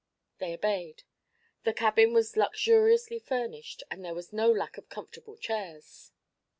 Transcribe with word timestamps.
They 0.39 0.55
obeyed. 0.55 1.03
The 1.63 1.73
cabin 1.75 2.11
was 2.11 2.35
luxuriously 2.35 3.19
furnished 3.19 3.83
and 3.91 4.03
there 4.03 4.15
was 4.15 4.33
no 4.33 4.51
lack 4.51 4.79
of 4.79 4.89
comfortable 4.89 5.37
chairs. 5.37 6.11